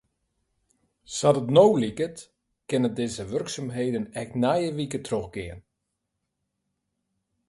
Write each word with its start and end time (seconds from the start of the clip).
Sa't 1.17 1.39
it 1.41 1.49
no 1.55 1.65
liket 1.81 2.17
kinne 2.67 2.89
dizze 2.97 3.23
wurksumheden 3.31 4.05
ek 4.21 4.29
nije 4.43 4.69
wike 4.77 4.99
trochgean. 5.07 5.61